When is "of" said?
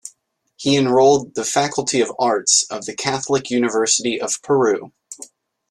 2.01-2.11, 2.71-2.85, 4.19-4.41